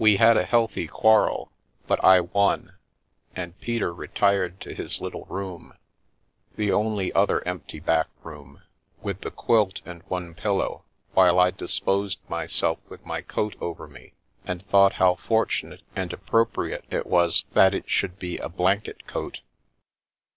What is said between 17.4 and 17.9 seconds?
that it